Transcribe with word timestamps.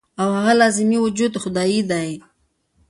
او 0.21 0.27
هغه 0.37 0.53
لازمي 0.61 0.97
وجود 1.05 1.33
خدائے 1.43 1.79
دے- 1.89 2.05